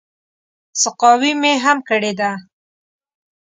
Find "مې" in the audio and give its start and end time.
1.41-1.53